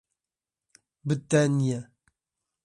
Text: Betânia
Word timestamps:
Betânia 1.07 1.93